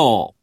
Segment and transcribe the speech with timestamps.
[0.00, 0.34] 送。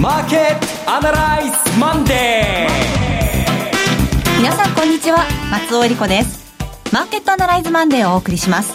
[0.00, 5.26] マーケットアナライズマンデー皆さんこんにちは。
[5.50, 6.46] 松尾英里子です。
[6.92, 8.74] マーケットアナライズマンデーをお送りします。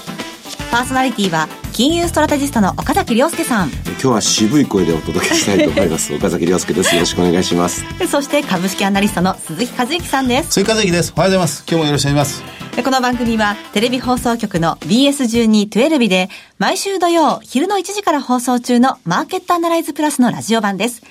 [0.71, 3.69] パーソナリティは金融ストラテジストの岡崎良介さん。
[3.69, 6.13] 今日は渋い声でお届けしたいと思います。
[6.15, 6.93] 岡崎良介です。
[6.93, 7.85] よろしくお願いします。
[8.09, 10.51] そして株式アナリストの鈴木和之さんです。
[10.51, 11.13] 鈴木和之です。
[11.15, 11.63] おはようございます。
[11.65, 12.43] 今日もよろしくお願いしま
[12.75, 12.83] す。
[12.83, 21.01] この番組はテレビ放送局の BS12-12 で毎週土曜昼の1時から放送中のマーケットアナライズプラスのラジオ版です。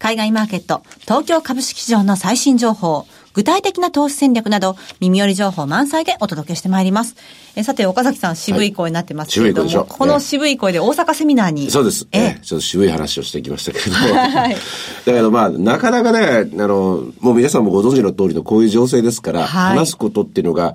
[0.00, 7.16] 海外マーケット、東京株式市場の最新情報、具体的な投資戦略など、耳寄り情報満載でお届けしてまいります。
[7.56, 11.70] えさて、岡崎さん、渋い声になってますけれども、はい、この渋い声で大阪セミナーに。
[11.70, 12.08] そうです。
[12.12, 14.14] ええ、ちょっと渋い話をしてきましたけれども。
[14.14, 14.50] はい。
[14.50, 14.56] だ
[15.04, 20.74] けどまあ、なかなかね、あの、もう皆さんもご存知の通りのこういう情勢ですから、はい、話すことっていうのが、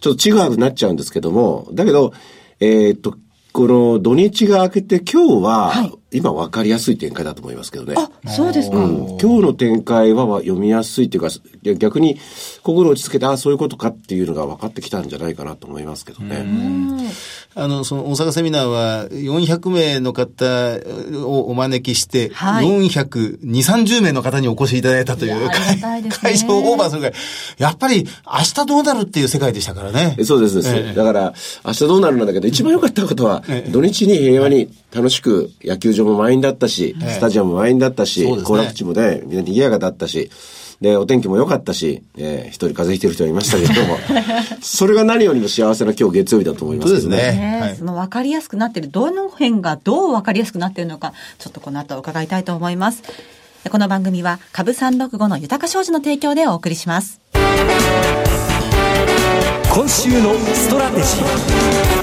[0.00, 2.12] ちょっとちぐはぐなっちゃうんですけども、だけど、
[2.60, 3.14] えー、っと、
[3.52, 7.94] この土日が明けて今日は、はい、今分かりやすい展開だと思いますけどね。
[7.96, 8.76] あ、そうですか。
[8.76, 11.30] うん、今日の展開は読みやすいっていうか、
[11.74, 12.18] 逆に
[12.62, 16.44] 心落ち着けて、あそういうことかっていうのが分かってきたんじゃないかなと思いますけどね。
[17.54, 20.78] あの、その大阪セミナーは400名の方
[21.26, 27.14] をお招きして、はい、420、30名の方にお越しいただいたという、いね、 会場をオーバーするぐらい、
[27.58, 30.16] やっぱり明日どうなるっていう世界でしたからね。
[30.24, 40.30] そうですです、えー、だから、明日どうなるんだけど、一番良かったことは、土日に平和に楽しく野球場も満員だったし、スタジアムも満員だったし、行楽地もね、みんな賑やかだったし、
[40.82, 43.98] で、お天気も良かったし、えー、一人風邪ひいてる人はいましたけれども、
[44.60, 47.16] それが何よりも幸せな今日月曜日だと思いますけどね。
[47.16, 47.58] そうですね。
[47.60, 53.02] はい、その分かりやすくなってる、どの辺がどう分かりやすくなってるのか、ちょっとこの後伺いたいと思います。
[53.70, 57.20] この番組は、株365の豊か商事の提供でお送りします。
[59.72, 62.01] 今週のストラテジー。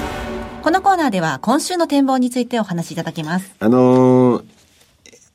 [0.62, 3.56] このコーナーでは今週の展望についてお話しいただきます。
[3.60, 4.44] あのー、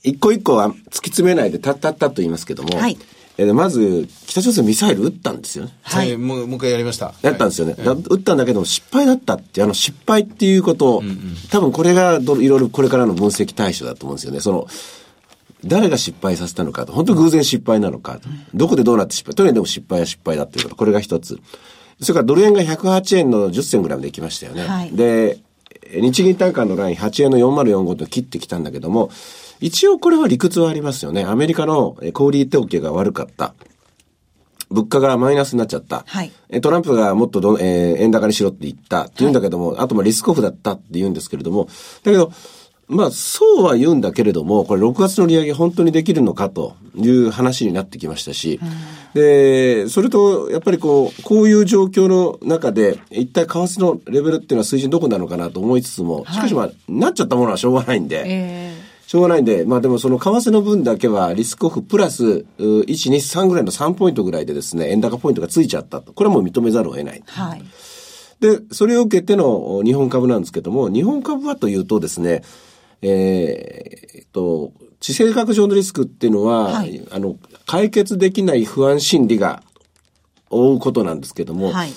[0.03, 2.99] 一個一個は突き詰めないでたったったと言いますけども、はい。
[3.39, 5.75] えまず、北朝鮮ミサイル撃ったんですよね。
[5.83, 6.17] はい。
[6.17, 7.15] もう、もう一回やりました。
[7.23, 7.75] やったんですよね。
[7.79, 14.41] はい、撃ったんだけど失敗だったって、あの失敗っていうことを、うんうん、多分これがどいろいろこれからの分析対象だと思うんですよね。
[14.41, 14.69] その、
[15.65, 18.21] 誰が失敗させたのかと、本当偶然失敗なのか、
[18.53, 21.41] どこでどうなって失敗、とにかくでも失敗は失敗だっていうこと、これが一つ。
[22.05, 24.67] それからドル円が108円の10銭ぐらいまで行きましたよね。
[24.67, 25.39] はい、で、
[25.93, 29.11] 日銀単価のライン8円の4045と切ってきたんだけども、
[29.61, 31.25] 一応これは理屈はありますよね。
[31.25, 33.55] アメリカの小売統計が悪かった。
[34.71, 36.05] 物価がマイナスになっちゃった。
[36.07, 41.69] はい、トランプがもっとど、えー、円高にしろって言ったって言うんだけども、はい、あとまあリスクオフだったって言うんですけれども、
[42.03, 42.33] だけど、
[42.89, 66.13] まあ、そうは言うんだけれども、これ6月の利上げ本当にできるのかという話になってきましたし、うん、で、それと、やっぱりこう、こういう状況の中で、一体為替のレベルっていうのは水準どこなのかなと思いつつも、しかしまあ、なっちゃったものはしょうがないんで、えーしょうがないんで、まあでもその為替の分だけはリスクオフプラス、1、2、3ぐらいの3ポイントぐらいでですね、円高ポイントがついちゃったと。
[66.13, 67.23] これはもう認めざるを得ない。
[67.27, 67.63] はい。
[68.41, 72.43] で、それを受けての日本株なんですけども、日本株はというとですね、
[73.05, 79.63] えー、と、地政学上のリスクっていうのは、はい、あの、解決できない不安心理が
[80.51, 81.93] 覆うことなんですけども、はい、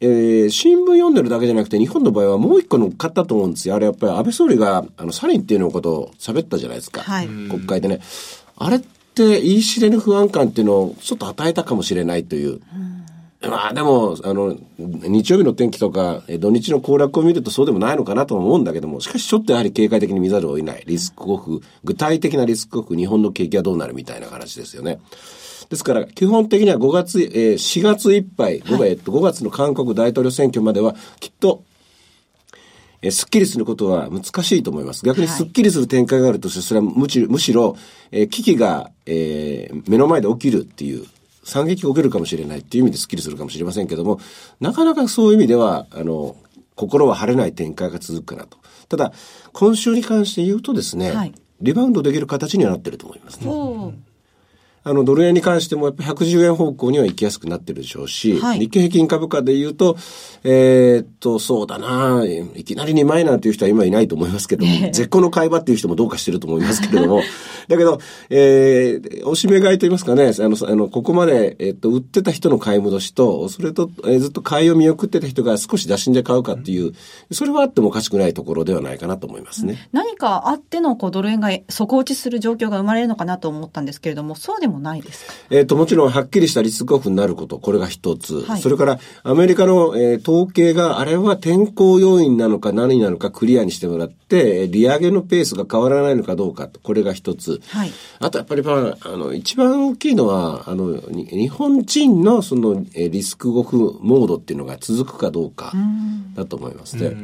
[0.00, 3.74] えー、新聞読んでるだけじゃなくて、日本の場合はもう一個乗っかったと思うんですよ。
[3.74, 7.02] あれやっぱり安倍総理が、あの、サリンっていうのことを喋ったじゃないですか。
[7.02, 8.00] はい、国会でね。
[8.56, 12.50] あれって、言い知れぬ不安感っていうのをちょっと与えたかもしれないという。
[12.50, 13.07] うん
[13.48, 20.82] まあでも、あの、日曜日の天気とか、土日の行楽を見るとそうでもないのかなと思うんだけども、しかしちょっとやはり警戒的に見ざるを得ない。
[20.86, 24.98] リスクオフ、具体的なリスクオフ、日本の景気はどうなるみたいな話ですよね。
[25.70, 31.62] ですから、基本的には5月、えー、4月いっぱい、5, えっと、5月の韓国大統領選挙までは、きっと、
[33.02, 35.04] えー、すっきりすることは難しいと思います。
[35.04, 37.76] 逆にすっきりする展開があるとして、それはむしむしろ、
[38.10, 41.04] えー、危機が、えー、目の前で起きるっていう、
[41.48, 44.20] 惨劇を受けるかもしれないっていう意味でスッキリするかもしれませんけども、
[44.60, 46.36] なかなかそういう意味では、あの、
[46.74, 48.58] 心は晴れない展開が続くかなと。
[48.88, 49.12] ただ、
[49.52, 53.46] 今週に関して言うとですね、はい、リバウンドできる形にはなってると思いますね。
[54.88, 59.96] あの、ドル円に関してもやっぱり110円方向には行きやすくなってるでしょうし、はい、日経平均株価で言うと、
[60.44, 67.20] えー、っと、そうだな、いきなり2万円なんていう人は今いないと思いますけども、絶好の買い場っていう人もどうかしてると思いますけれども、
[67.68, 68.00] だけど、
[68.30, 76.92] えー、おしめ買いと言いますかね、あの、あの、ここまで、えー、っと、売ってた人の買い戻しと、それと、えー、ずっと買いを見送ってた人が少し打診で買うかっていう、
[77.30, 79.88] それはあってもおかしくないところではないかなと思いますね。
[79.92, 85.32] 何かあっての、こう、ドル円が底落ちする状況が生まれるのかなと思ったんですけれども、そうでももないですか？
[85.50, 88.42] えっ、と、もちろんはっきりしたリスクオフになること、これが一つ。
[88.42, 97.60] はい、それから、アメリカの、えー、統計が、あれは天候要因なのか何なのかクリアにしてもらって、利上げのペースが変わらないのかどうか、これが一つ。
[97.68, 97.90] はい、
[98.20, 105.72] あと、やっぱり、まあ、あの、一番大きいのは、あの、日本人のその、えリスクオフモードっていうのが続くかどうか、
[106.34, 107.16] だと思いますね。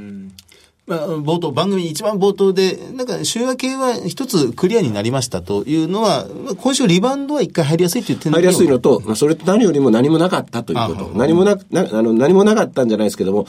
[0.87, 6.27] まあ、冒頭、番組一番冒頭で、なんか週明けは一つクリアになりましたというのは、
[6.59, 11.11] 今週リバウンドは一回入りやすいという点入りやすいのと、まあ、それと何よりも何もなかったということ。
[11.15, 13.47] 何もな、な、あの、何もなかったんじゃないですけども、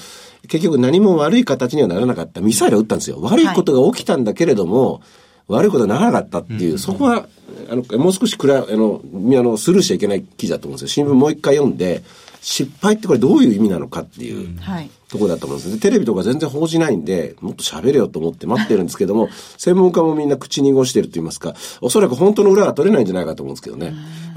[0.48, 2.40] 結局何も悪い形にはならなかった。
[2.40, 3.20] ミサイルを撃ったんですよ。
[3.22, 5.02] 悪いことが起きたんだけれども、はい
[5.48, 7.28] 悪いことはならなかったっていう、うん、そこは、
[7.70, 11.06] あの、もう少しくら、あの、あの、スルーしちゃいけない記事だと思うんですよ。
[11.06, 12.04] 新聞もう一回読んで、
[12.42, 15.80] 失敗ってこれどういう意味なのかっていう、はい、とこだと思うんですね。
[15.80, 23.94] テレビとか全然報じないんで、もっと喋れよと思って待ってるんですけども、 専門家もみんな口濁してると言いますか、おそらく本当の裏は取れないんじゃないかと思うんですけどね。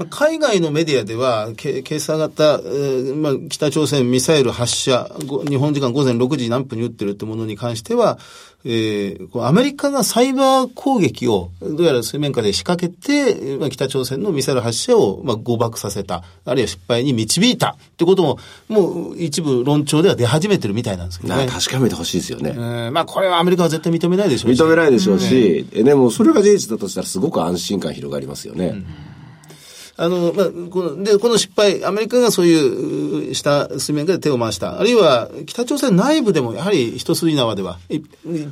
[0.09, 5.13] 海外のメディアでは、け今朝方、えーまあ、北朝鮮ミサイル発射、
[5.47, 8.19] 日本時間午前6時何分に撃ってるってものに関しては、
[8.65, 18.37] えー、アメリカがサイバー攻撃をどうやら水面下で仕掛けて、まあ、北朝鮮のミサイル発射を、まあ、誤爆させた、あるいは失敗に導いたってことも、
[18.67, 21.47] もう一部論調では出始めてるみたいなんですけどね。
[21.47, 22.51] 確かめてほしいですよね。
[22.55, 24.61] えー、まあこれはアメリカは絶対認めないでしょうし。
[24.61, 28.67] 認めないでしょうし、うん、でもそれが事実だとしたらすごく安心感広がりますよね。
[28.67, 28.85] うん
[30.01, 34.79] あの、まあ、この、で、この失敗、アメリカがそういう、した水面下で手を回した。
[34.79, 37.99] あるいは、北朝鮮内部でも、やはり一筋縄では、いっ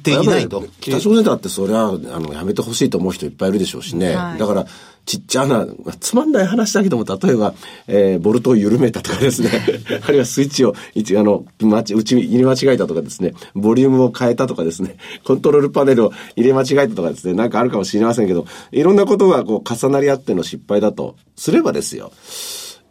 [0.01, 0.65] ていないと。
[0.81, 4.13] 北朝鮮だってそれは、あの、やめてほしいと思う人いっぱいいるでしょうしね。
[4.13, 4.65] はい、だから、
[5.07, 5.65] ちっちゃな、
[6.01, 7.54] つまんない話だけども、例えば、
[7.88, 9.50] えー、ボルトを緩めたとかですね、
[10.04, 22.12] あるいはスイッチを、一あの、まち、内入れ間違えたとかですね、ボリュームを変えたとかですね、 コントロールパネルを入れ間違えたとかですね、なんかあるかもしれませんけど、いろんなことがこう重なり合っての失敗だとすればですよ。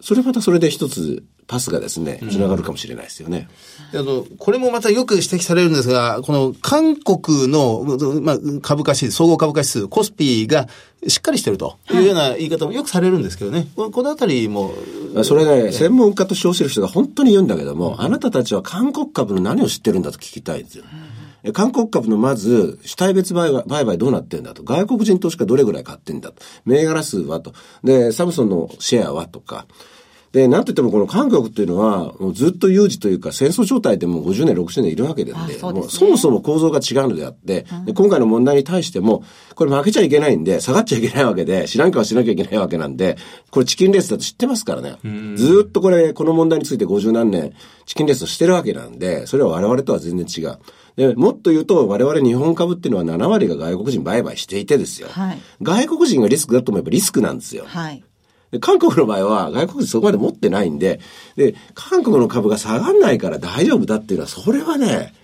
[0.00, 3.48] それまたそれで一つパスがですね、つながるかもしれないですよね。
[3.92, 7.84] うん、あの、これもまたよく指摘されるんですが、この韓国の、
[8.20, 10.68] まあ、株価指数、総合株価指数、コスピが
[11.06, 13.68] しっかりしてるというような言い方もよくされるんですけどね。
[13.76, 14.74] このあたりも。
[15.22, 20.84] それね、専門家と称してる人が本当に言うんだけども、うん、あなたたちは韓国株の何を知ってるんだと聞きたいんですよ。
[21.44, 24.64] うん、韓国株のまず、主体別売買どうなってんだと。
[24.64, 26.42] 外国人投資家どれぐらい買ってんだと。
[26.64, 27.54] 銘柄数はと。
[27.84, 29.66] で、サムソンのシェアはとか。
[30.36, 39.24] で、なんといってもこの韓国っていうのは、もうずっと有事というか戦争状態でもう50年、60年いるわけでんで、そ、ね、もうそもそも構造が違うのであって、うん、で今回の問題に対しても、
[39.54, 43.16] これ負けちゃいけないんで、下がっちゃいけないわけで、知らんかはしなきゃいけないわけなんで、
[43.50, 44.98] これチキンレースだと知ってますからね。
[45.36, 47.54] ずっとこれ、この問題について50何年、
[47.86, 50.58] チキンレースをしてるわけなんで、それは我々とは全然違う。
[50.96, 55.08] で、もっと言うと、我々日本株っていうのは7割が外国人売買していてですよ。
[55.10, 57.64] はい、外国人がリスクだと思えばリスクなんですよ。
[57.66, 58.06] はいで
[58.60, 61.00] 韓国の場合は外国人そこまで持ってないんで、
[61.36, 65.14] で、韓国の株が下がんないから大丈夫だっていうのは、それはね、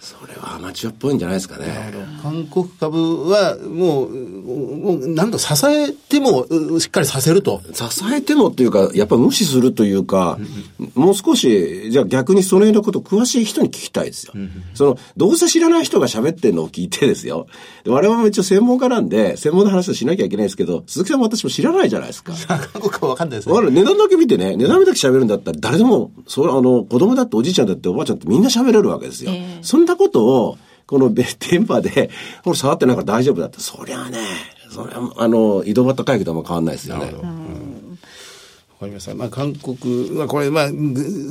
[0.00, 1.92] それはアマチュアっぽいんじゃないですかね。
[2.22, 6.46] 韓国株はもう、もうなんと支えても
[6.80, 7.60] しっかりさせると。
[7.74, 10.38] 支えてもっていうか、やっぱ無視するというか、
[10.94, 14.32] もう少し、じゃあ逆にその辺のこと詳しい人に聞きたいですよ。
[14.72, 17.46] その、どうせ知らない人が喋ってんのを聞いてですよ。
[17.86, 22.32] 我々も一応専門家なんで、専門の話をしなきゃいけないですけど、鈴木さんも私も知らないじゃないですか。
[22.48, 23.54] 韓国はわかんないですね。
[23.70, 29.32] 値段だけ見てね、値段だけ喋るんだったら誰でも、それあの、子供だっておじいちゃんだっておばあちゃんってみんな喋れるわけですよ。
[29.32, 32.10] えー、そんなことを、この 電波で、
[32.44, 34.18] これ触ってないから大丈夫だって、そりゃね、
[34.70, 37.12] それは、あの、井戸端会議とも変わんないですよね。
[38.80, 39.14] わかりました。
[39.14, 40.68] まあ、韓国はこれ、まあ、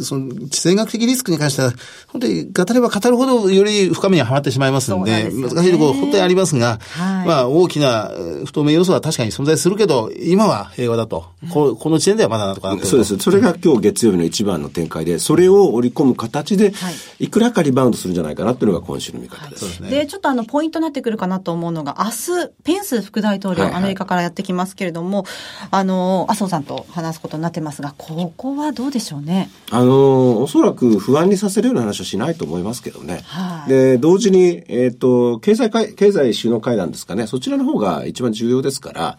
[0.03, 1.74] その、地政学的リスクに関しては、
[2.08, 8.12] 本当に語れば語るほどより深みにはまってしまいますんで、でね、難しいところ本当にありますが、はい、まあ、大きな
[8.46, 11.25] 不透明要素は確かに存在するけど、今は平和だと。
[11.51, 13.18] ここの時点ではまだなとかなそうです。
[13.18, 16.72] それが今日月曜日の一番の展開で、それを織り込む形で、
[17.20, 17.29] い。
[17.29, 19.82] くらかリバウンドするんじゃないかなというのが今週の見方です。
[19.82, 25.25] はい、で、ちょっとあの、ポイントになってくるかなと思うのが、明日、ペンス副大統領、アメリカからやってきますけれども、
[25.72, 29.50] あの、麻生さんと話すことになってますが、ここはどうでしょうね？
[29.72, 33.22] あの、おそらく不安にさせるような話はしないと思いますけどね。
[33.25, 39.17] はい、で、同時に、えっ、ー、と、経済会、経済首脳会談ですかね、そちらの方が一番重要ですから、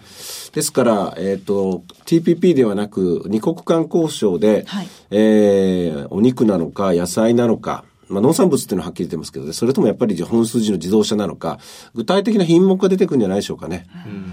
[0.53, 11.61] ですから、えっ、ー、と、TPP ではなく、二国間交渉で、はい、えー、お肉なのか、野菜なのか、まあ、農産物っていうのははっきり言ってますけどね、それともやっぱり本数字の自動車なのか、
[11.95, 13.87] 具体的な品目が出てくるんじゃないでしょうかね。
[14.05, 14.33] うん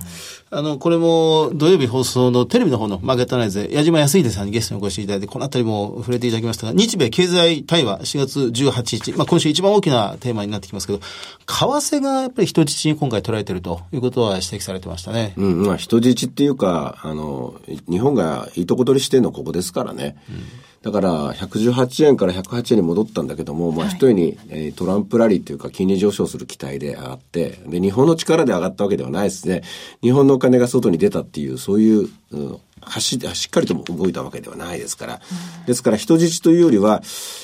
[0.49, 11.05] あの、これも土曜日放送のテレビの方のマーケットアナイズで矢島康秀さんにゲストにお越しいただいて、このあたりも触れていただきましたが、日米経済対話4月18日、まあ今週一番大きなテーマになってきますけど、為
[11.45, 15.33] 替がやっぱり人質に今回取られているということは指摘されてましたね。
[15.35, 20.15] うん、まあ人質っていうか、あの、日本がいいとこ取りしてるのここですからね。
[20.29, 29.63] うんだから118円から108円に戻ったんだけども、まあ一重に、えトランプラリーというか金利上昇する期待で上がって、で、日本の力で上がったわけではないですね。
[30.01, 35.21] 日本のお金が外に出たっていう、そういう、うん走しっかりと動いたわけではないですから。
[35.65, 37.01] ですから人質というよりは、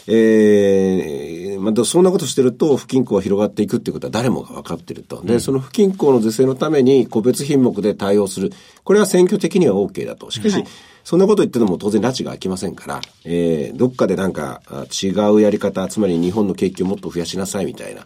[0.08, 5.22] えー、まあ、そんなことしてると不均衡が広がっていくっていうことは誰もが分かってると。
[5.22, 8.54] で、その不均衡の是正のために個別品目で対応する。
[8.86, 10.32] これは選挙的には OK だと。
[10.32, 10.66] しかし、はい
[11.04, 14.62] そんなこと言っても当然拉致が開きませんから、えー、どっかでなんか
[15.04, 18.06] 違うやり方、つまり日本の景気をもっと増やしなさいみたいな。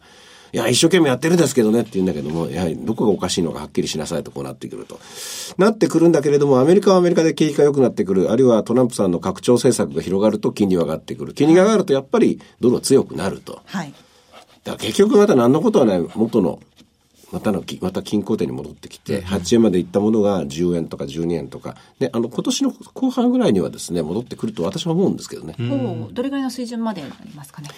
[0.54, 5.00] いや、一生懸命やってるんですけどねって言うんだけども、やはりどこがおかしいのかはっきりしなさいとこうなってくると。
[5.58, 11.34] なってくるんだけれども、アメリカはアメリカで景気が良くなってくる、あるいはトランプさんの拡張政策が広がると金利は上がってくる。
[11.34, 13.62] 金利が上がるとやっぱりドルは強くなると。
[13.66, 13.94] はい。
[14.63, 16.60] だから結局また何のことはない元の
[17.31, 25.55] またの、また均衡点に戻ってきて、8円までいったものが10円とか12円とか、で、あの、今年の後半ぐらいにはですね、戻ってくると私は思うんですけどね。
[26.12, 27.69] どれぐらいの水準までなりますかね？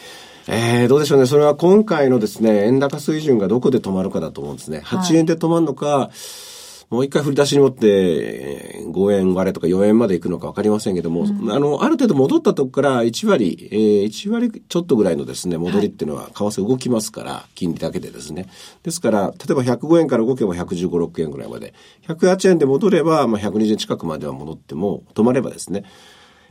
[0.48, 1.26] えー、どうでしょうね。
[1.26, 4.82] それは今回のですね、円高水準がどこで止まるかだと思うんですね。
[4.84, 6.59] 8円で止まるのか、はい
[6.90, 18.48] もう一回振り出しに持って、5円割れとか4円まで行くのか分かりませんけども、うん、あの、ある程度戻ったとこから1割、えー、1割ちょっとぐらいのですね、戻りっていうのは、為替動きますから、金利だけでですね。
[18.82, 21.76] ですから、例えば105円から動けば115、6円ぐらいまで。
[22.08, 25.84] 108円で戻れば、まあ、120円近くまでは戻っても、止まればですね、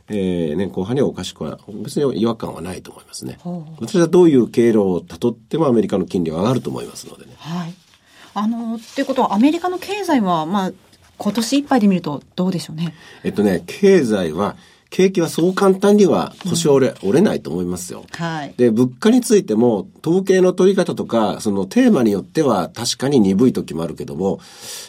[0.07, 3.37] えー、年後半にはおかしくは、別に違和感はないと思いますね。
[3.79, 7.33] 私はどういう経路をたどってもアメリカの金利は上がると思いますのでね。
[7.37, 7.73] はい。
[8.33, 10.71] あの、っていうことは、アメリカの経済は、まあ、
[11.17, 12.93] 今年いっぱいで見るとどうでしょうね。
[13.23, 14.55] えっとね、経済は、
[14.89, 18.05] 景気はそう簡単には腰折れ、うん、折れないと思いますよ。
[18.11, 18.53] はい。
[18.57, 24.39] で、物価についても、統計の取り方とか、そのテーマによっては確かに鈍い時もあるけども、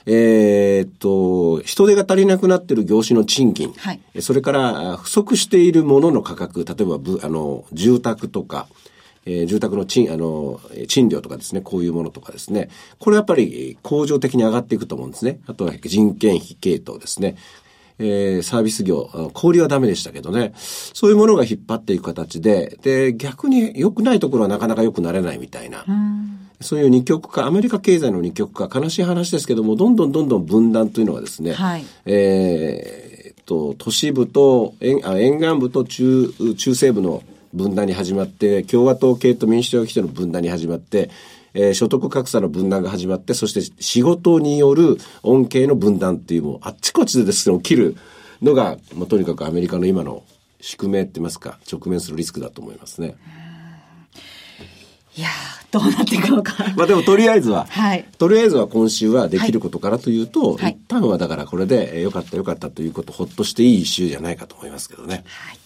[0.07, 4.01] えー、っと、人手が足りなくなっている業種の賃金、はい。
[4.21, 8.69] それから不足しているものの価格、例えば、あの、住宅とか、
[9.27, 12.69] えー、住宅の賃、あの、賃料とかですね、こういうものとかですね。
[12.99, 15.41] これやっぱり恒常的に上がっていくと思うんですね。
[15.47, 17.37] あとは人件費系統ですね。
[17.99, 20.53] えー、サービス業、小売はダメでしたけどね。
[20.57, 25.85] そういうものが引っ張っていく形で、で、逆に良くないところはなかなか良くなれないみたいな。
[26.62, 41.11] そういう二極化、アメリカ経済の二極化、悲しい話ですけども、どんどんどんどん分断というのはですね、はい、えー、と、都市部と沿沿岸部と中、中西部の分断に始まって、共和党系と民主党系との分断に始まって、
[41.54, 47.97] えー、所得格差の分断が始まって、そして仕事による恩恵の分断っていうもうあっちこっちでですね、起きる
[48.40, 50.23] のが、まあ、とにかくアメリカの今の
[50.61, 53.16] 宿命って言いますか、直面するリスクだと思いますね。
[55.16, 55.28] いや
[55.73, 56.54] どうなっていくのか。
[56.76, 65.25] まあでもとりあえずは、はい、とりあえずは今週はできることからというと、はい、一旦はだからこれでよかったよかったということ、ほっとしていい週じゃないかと思いますけどね。
[65.26, 65.59] はい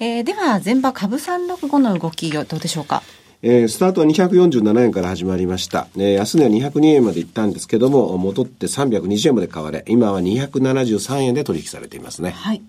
[0.00, 3.02] えー、では、前場株365の動き、どうでしょうか？
[3.40, 5.86] えー、スタートは247円から始まりました。
[5.96, 12.30] えー、安値は202円まで行ったんですけども、戻って320円まで買われ、今は273円で取引されていますね。
[12.30, 12.62] はい。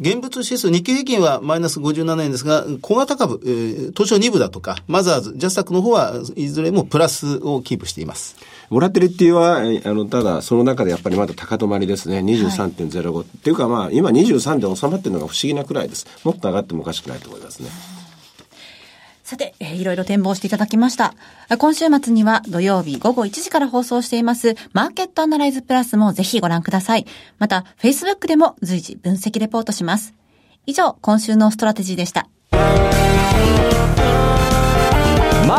[0.00, 8.36] 現物指数、日経平均はマイナス57円ですが、小型株、えー、東証2部だとか、マザーズ、ジャスタックの方はいずれもプラスをキープしています。
[8.70, 12.18] ボラテリティは、あの、ただ、その中でやっぱりまだ高止まりですね。
[12.18, 16.06] 23.05、はい、っていうかまあ、今23で収まってるのが不思議なくらいです。
[16.24, 17.68] もっと上がってもおかしくないと思いますね。
[19.24, 21.14] さて、えー、いろいろ展望していただきました。
[21.58, 27.06] 今週末には土曜日午後1時から放送していますマーケットアナライズプラスもぜひご覧ください。
[27.38, 30.14] また、Facebook でも随時分析レポートします。
[30.66, 32.28] 以上、今週のストラテジーでした。
[32.52, 32.58] マ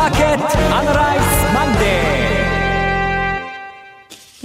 [0.06, 1.25] ーケットアナライズ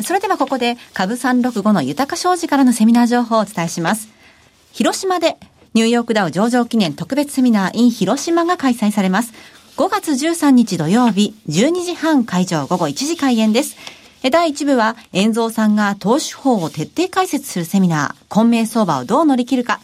[0.03, 4.10] それではここで株365の豊か商事からのセミナー情報をお伝えします。
[4.72, 5.38] 広島で
[5.74, 9.34] ニューヨークダウ上場記念特別セミナー in 広島が開催されます。
[9.77, 13.77] 5月13日土曜日、12時半会場午後1時開演です。
[14.29, 19.79] 第1部は、遠蔵さんが投資法を徹底解説するセミナー、混迷相場をどう乗り切るか。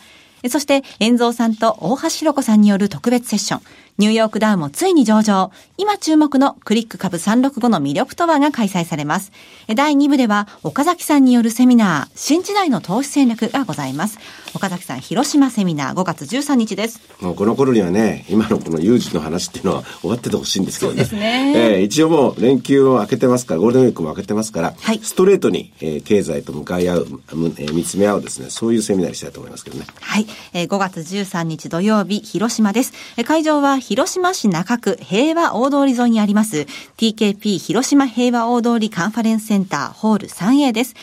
[0.49, 3.61] そして、遠蔵さんと大橋弘子さんによる特別セッション。
[3.97, 5.51] ニューヨークダウもついに上場。
[5.77, 9.31] 今注目のクリック株365の魅力とはが開催されます。
[9.75, 14.19] 第2部では、岡崎さんによるセミナー、新時代の投資戦略がございます。
[14.53, 17.01] 岡崎さん、広島セミナー5月13日です。
[17.21, 21.03] もうこの頃にはね、今のこの有事の話っていうのは終わっててほしいんですけどね。
[21.03, 21.53] そうですね。
[21.55, 29.87] えー、一応もう連休を明けてますから、ゴールデンウィークも明けてますから、はい、ストレートに、えー、経済と向かい合う、えー、見つめ合うですね、そういうセミナーにしたいと思いますけどね。
[30.01, 30.27] はい。
[30.53, 32.94] えー、5月13日土曜日、広島です。
[33.25, 36.65] 会場は広島市中区平和大通り沿いにあります
[36.98, 40.96] TKP 広島平和大通りカンファレンスセンターホール 3A です。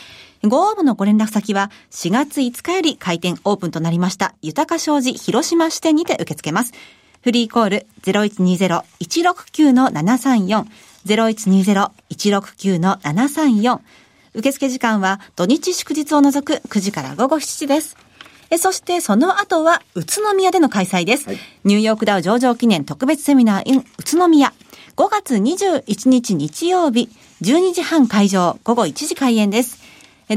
[0.43, 6.73] ご応募のご連絡先は4月5日より開店オープンとなりました豊か商事広島支店にて受け付けます。
[7.21, 10.65] フリーコール0120-169-734
[11.07, 13.79] 0120-169-734
[14.35, 17.97] 受付時間は土日祝日を除く9時から午後7時です。
[18.49, 21.27] えそしてその後は宇都宮での開催です。
[21.27, 24.53] はい、ニューヨークダウ上場記念特別セミナー in 宇都宮。
[24.95, 27.09] 5月21日日曜日、
[27.41, 29.83] 12時半会場、午後1時開演です。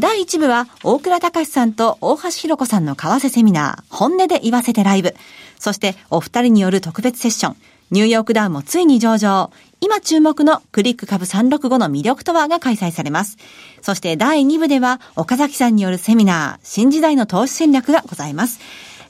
[0.00, 5.14] 第1部は、大倉隆さんと大橋弘子さんの為替セミナー、本音で言わせてライブ。
[5.60, 7.56] そして、お二人による特別セッション、
[7.92, 9.52] ニューヨークダウンもついに上場。
[9.80, 13.36] 今注目のクリック株365の魅力とはが開催されます。
[13.80, 18.60] そして第2部では岡崎さんによるセミナー、新時代の投資戦略がございます。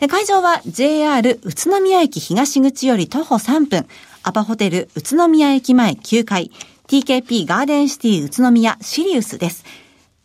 [0.08, 3.86] 会場は JR 宇都宮駅東口より徒歩3分、
[4.22, 6.52] アパホテル宇都宮駅前9階、
[6.86, 9.64] TKP ガーデンシティ宇都宮シリウスです。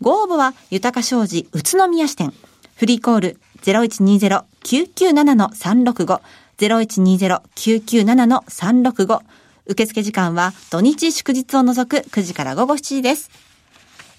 [0.02, 2.34] ご応募は豊か商事宇都宮支店。
[2.76, 6.22] フリーコール0120-997-365、
[6.58, 9.22] 0120-997-365、
[9.68, 13.32] 受付時間は土日祝日を除く9時から午後7時です。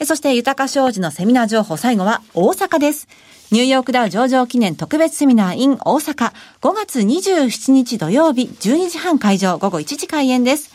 [0.05, 3.09] そして豊か商事のセミナー情報最後は大阪です。
[3.53, 10.73] ニューヨークダウ上場記念特別セミナー in 大阪5月27日土曜日12時半会場午後1時開演です。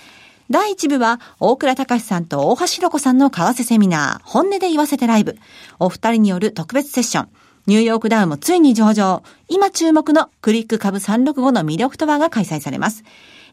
[0.49, 5.37] 第1部は大倉隆さんと大橋弘子さんの為替セミナー本音で言わせてライブ。
[5.79, 7.29] お二人による特別セッション。
[7.69, 9.21] ニューヨークダウンもついに上場。
[9.47, 13.03] 今注目のクリック株365の魅力とはが開催されます。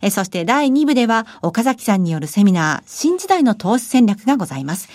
[0.01, 4.89] えそして第2部では岡崎さんによるセミナー、新時代の投資戦略がございます。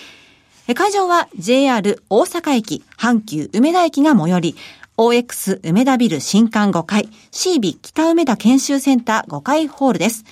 [0.66, 4.56] え会場は JR 大阪駅、阪急梅田駅が最寄り、
[4.96, 10.24] OX 梅田ビル新館5階、CB 北梅田研修センター5階ホールです。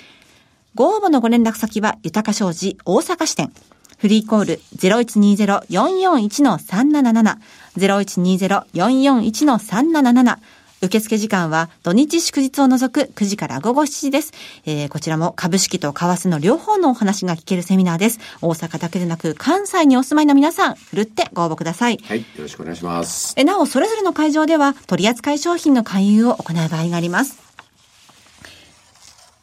[0.75, 3.53] ご応募のご連絡先は、豊か商事大阪支店。
[4.01, 7.37] フリーコール0120-441-377、
[7.77, 10.39] 0120-441-377、
[10.83, 14.33] 受付時間は土日祝日を除く9時から午後7時です。
[14.65, 18.19] えー、こちらも株式と為替の両方のお話が聞けるセミナーです。
[18.41, 21.99] 大阪だけでなく関西にお住まいの皆さん、ふるってご応募ください。
[22.03, 23.35] はい、よろしくお願いします。
[23.37, 27.50] えなお、それぞれの会場では取扱い商品の勧誘を行う場合があります。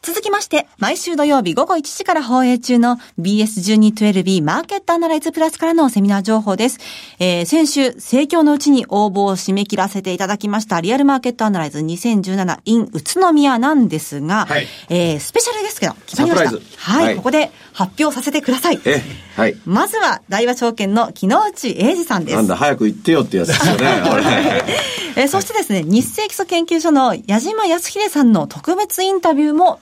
[0.07, 6.79] 続きまして、毎週土曜日午後1時から放映中の BS1212B マーケットアナライズプラスからのセミナー情報です。
[7.19, 16.43] えー、先週、盛況のうちに応募を締め切らせていただきましたリアルマーケットアナライズ 2017in 宇都宮なんですが、はい、えー、スペシャルですけど、決まりまし
[16.77, 16.81] た。
[16.81, 18.79] はい、はい、ここで発表させてください。
[18.85, 19.01] え、
[19.35, 19.57] はい。
[19.65, 22.35] まずは、大和証券の木之内英二さんです。
[22.37, 24.63] なんだ、早く言ってよってやつですよね。
[25.17, 29.79] えそしてですね、日清基礎研究所の矢島康秀さんの特別インタビューも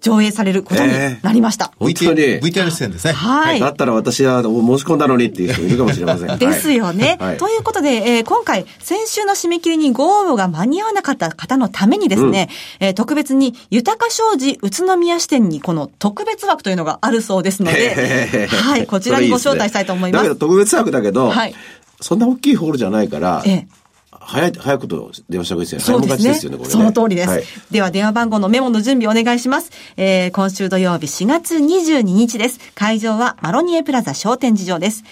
[0.00, 1.72] 上映されることになりました。
[1.80, 3.12] えー、VTR, VTR 出演ですね。
[3.12, 3.60] はい。
[3.60, 6.38] だったら私は申し込んだのにっていう人いるかもしれません。
[6.38, 7.16] ですよね。
[7.20, 12.48] はい、ということで、えー、今回、先週の締め切りにご応募が間に合わなかった方のためにですね、
[12.80, 20.22] うん、えー、特別に豊か商事宇都宮支店にこの特別枠というのがあるそうですので、はい、こちらにご招待したいと思います。
[20.24, 21.54] いいすね、だけど特別枠だけど、はい、
[22.00, 23.85] そんな大きいホールじゃないから、ええ
[24.26, 25.84] 早い、早くと電話した方がいいですよね。
[25.86, 26.32] そうですね。
[26.32, 29.70] ねその通りです、はい、では、電話番号のメモの準備お願いします。
[29.96, 32.58] えー、今週土曜日4月22日です。
[32.74, 35.04] 会場はマロニエプラザ商店事情です。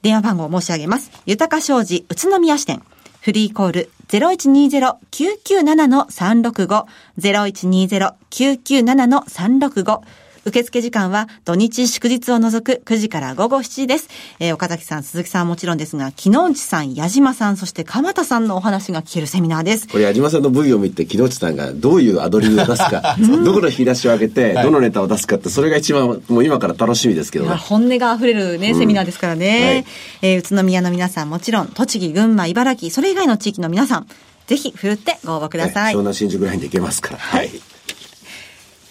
[0.00, 1.10] 電話番号を申し上げます。
[1.26, 2.82] 豊か商事宇都宮支店。
[3.20, 6.86] フリーコール0120-997-365。
[7.20, 10.00] 0120-997-365。
[10.44, 14.08] 受付時間は土日祝日を除く9時から午後7時です。
[14.40, 19.86] えー、岡崎さん、鈴木さんはもちろんですが、木之内さん、矢島さん、そして鎌田さんのお話が聞けるセミナーです。
[19.86, 27.54] これ矢島さんの V を見て、木之内さんがどういうアドリブを出すか、 どこの引き出しを上げて、どのネタを出すかって、それが一番、もう今から楽しみですけどね。
[27.54, 29.58] 本音が溢れるね、セミナーですからね。
[29.58, 29.84] うんはい、
[30.22, 34.06] えー、宇都宮の皆さん、もちろん、栃木、群馬、茨城、それ以外の地域の皆さん、
[34.48, 35.94] ぜひ、ふるってご応募ください。
[35.94, 37.18] 湘南新宿ラインで行けますから。
[37.18, 37.71] はい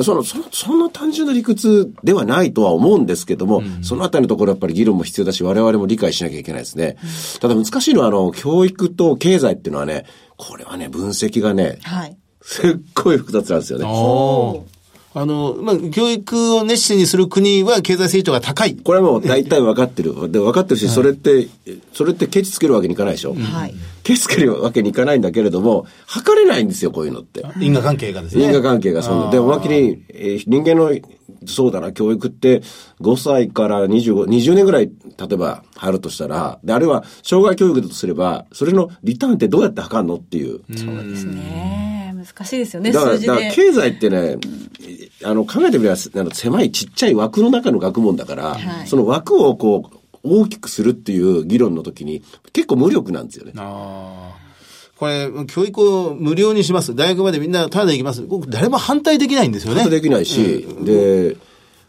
[0.00, 6.96] その、その、そんな単純な理屈ではないとは思うんですけども、うん、そのあたりのところやっぱり議論も必要だし、我々も理解しなきゃいけないですね。
[7.02, 13.84] うん、ただ難しいのは、あの、教育と経済っていうのはね、これはね、分析がね、はい、すっごい複雑なんですよね。
[15.14, 18.76] あの、まあ、教育を熱心にする国は経済成長が高い。
[18.76, 20.30] これはもう大体分かってる。
[20.30, 21.48] で、分かってるし、それって、
[21.92, 23.34] それってケチつけるわけにいかないでしょ。
[23.34, 23.74] はい。
[24.02, 27.44] ケチつけるわけにいかないんだけれども、測れないんですよ、こういうのって。
[27.60, 28.44] 因果関係がですね。
[28.44, 29.30] 因果関係がその。
[29.30, 30.90] で、おまけに、えー、人間の、
[31.46, 32.62] そうだな、教育って
[33.00, 40.60] 5歳から25、20年ぐらい、例えば入るとしたら、で、あるいは障害教育だとすれば、それのリターンってどうやって測るのっていう。
[40.74, 41.91] そうですね。
[42.24, 44.38] 難しいですよね、だから、だから経済ってね、
[45.24, 53.52] あの、考えてみれば、あの、狭いちっちゃい枠の中の学問だから、はい、その枠をこう、大きくするっていう議論の時に、結構無力なんですよね。
[53.56, 54.36] あ
[54.96, 56.94] これ、教育を無料にします。
[56.94, 58.22] 大学までみんなただで行きます。
[58.22, 59.80] 僕、誰も反対できないんですよね。
[59.80, 61.36] 反対できないし、うん、で、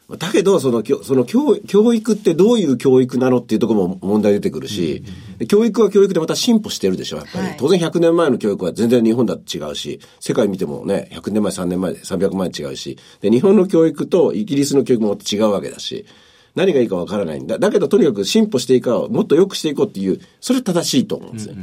[0.10, 5.04] だけど、その、その教、教育ってどういう教育なのっていうところも問題出てくるし、
[5.40, 7.46] うん、教育は教育でまた進歩してるでしょ、やっぱり。
[7.48, 16.06] はい、当然100年前の教育は全然日本だと違うし、世界見てもね、100年前、3年前、300万違うし、で、日本の教育とイギリスの教育も違うわけだし、
[16.56, 17.58] 何がいいかわからないんだ。
[17.58, 21.56] だけど、とにかく進歩していこう、もっと良くしていこうっていう、それ正しいと思うんですよ。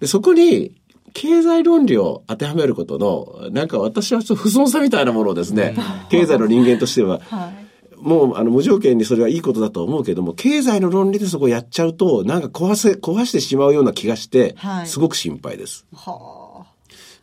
[0.00, 0.72] で、そこに、
[1.12, 5.74] 経済論理を当てはめることの、なんか私はちょっと不損さみたいなものをですね、
[6.10, 7.65] 経済の人間としては、 はい
[8.06, 15.84] もうあの無条件にそれはいいことだと思うけども、経済の論理でそこやっちゃうと、なんか壊せ、壊してしまうような気がして、すごく心配です。
[15.92, 16.35] はあ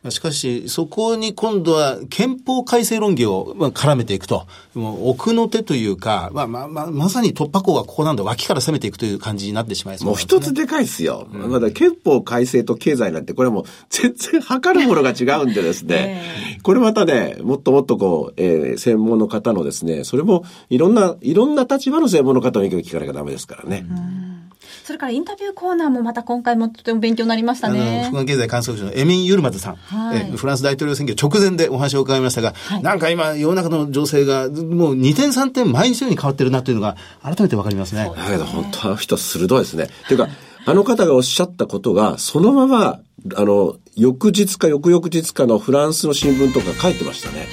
[0.10, 11.28] しかし、そこに今度は憲法改正論議を絡めていくと、もう奥の手というか、まあまあまあ、まさに突破口はここなんだ、脇から攻めていくという感じになってしまいそう、ね、もう一つでかいですよ。
[11.32, 16.22] うん、まだ憲法改正と経済なんて、これはもう全然測るものが違うんでですね、
[16.64, 23.86] これまたね、もっともっとこう、えー、専門の方のですね、それもいろんな、いろんな立場の専門の方の意見を聞かなきゃダメですからね。
[23.90, 24.44] うん
[24.84, 28.06] それからインタビューコーナーもまた今回もとても勉強になりましたね。
[28.08, 38.12] 福岡経済観測所のエミン・ユルマズさん、はい、フランス大統領選挙直前でお話を伺いましたが、はい、なんか今世の中の情勢がもう2点3点毎日のように変わってるなというのが改めてわかりますね。
[38.16, 39.90] だけど本当あの人鋭いですね。
[40.08, 40.28] というか、
[40.66, 43.00] あの方がおっしゃったことが、そのまま、
[43.36, 47.48] あの、翌日か翌々日かのフランスの新聞とか書いてましたね。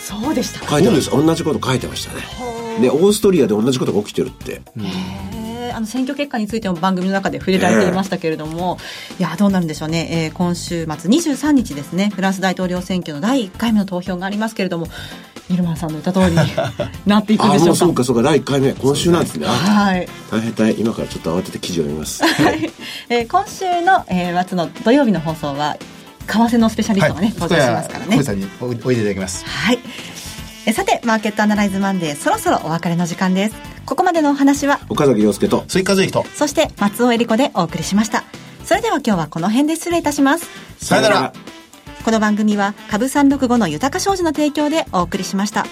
[0.00, 1.16] そうでした書いてました。
[1.16, 2.22] 同じこと書いてましたね。
[2.80, 4.62] で、オーストリアで同じことが起きてるって。
[5.76, 8.78] あの選挙結果についても番組の中で触れられていましたけれども、
[9.18, 12.10] いやどうなるんでしょうね、えー、今週末23日ですね。
[12.14, 14.86] フランス大統領選挙の第1回目の投票がありますけれども
[15.50, 16.36] イルマンさんの言った通りに
[17.06, 17.74] なっていくんでしょうか。
[17.76, 19.46] そうかそうか第1回目今週なんですね。
[19.46, 20.08] はい。
[20.30, 22.70] 大変大変今からちょっと慌てて記事を読みます、はい、
[23.10, 25.76] えー、今週の、えー、末の土曜日の放送は
[26.26, 28.22] 為替のスペシャリストがね、はい、登場しますからね。
[28.22, 29.44] さんにおいでいただきます。
[29.44, 29.78] はい。
[30.68, 33.56] えさて、マーケットアナライズマンデー、そろそろお別れの時間です。
[33.86, 38.24] ここまでのお話は、岡崎洋介と、追加随と、そして松尾恵里子でお送りしました。
[38.64, 40.48] それでは今日はこの辺で失礼いたします。
[40.84, 41.32] さよなら。
[42.04, 45.66] この番組は、株三六五の豊か商事の提供でお送りしました。